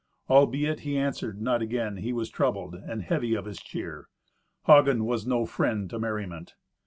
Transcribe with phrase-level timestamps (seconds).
[0.31, 4.07] Albeit he answered not again, he was troubled, and heavy of his cheer.
[4.65, 6.55] Hagen was no friend to merriment.